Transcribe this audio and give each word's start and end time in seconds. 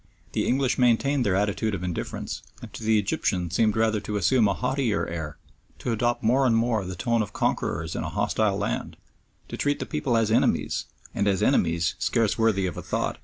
The 0.31 0.47
English 0.47 0.79
maintained 0.79 1.23
their 1.23 1.35
attitude 1.35 1.75
of 1.75 1.83
indifference, 1.83 2.41
and 2.59 2.73
to 2.73 2.81
the 2.81 2.97
Egyptian 2.97 3.51
seemed 3.51 3.77
rather 3.77 3.99
to 3.99 4.17
assume 4.17 4.47
a 4.47 4.55
haughtier 4.55 5.05
air, 5.05 5.37
to 5.77 5.91
adopt 5.91 6.23
more 6.23 6.47
and 6.47 6.55
more 6.57 6.83
the 6.85 6.95
tone 6.95 7.21
of 7.21 7.33
conquerors 7.33 7.95
in 7.95 8.01
a 8.03 8.09
hostile 8.09 8.57
land, 8.57 8.97
to 9.47 9.57
treat 9.57 9.77
the 9.77 9.85
people 9.85 10.17
as 10.17 10.31
enemies, 10.31 10.85
and 11.13 11.27
as 11.27 11.43
enemies 11.43 11.93
scarce 11.99 12.35
worthy 12.35 12.65
of 12.65 12.77
a 12.77 12.81
thought. 12.81 13.19